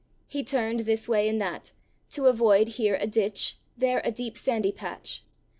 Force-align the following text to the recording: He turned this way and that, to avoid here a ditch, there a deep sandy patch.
He 0.27 0.43
turned 0.43 0.79
this 0.79 1.07
way 1.07 1.29
and 1.29 1.39
that, 1.39 1.73
to 2.09 2.25
avoid 2.25 2.69
here 2.69 2.97
a 2.99 3.05
ditch, 3.05 3.59
there 3.77 4.01
a 4.03 4.09
deep 4.11 4.35
sandy 4.35 4.71
patch. 4.71 5.21